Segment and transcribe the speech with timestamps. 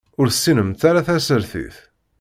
[0.19, 1.77] Ur tessinemt ara tasertit.